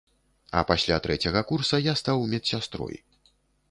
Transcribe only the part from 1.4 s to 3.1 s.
курса я стаў медсястрой.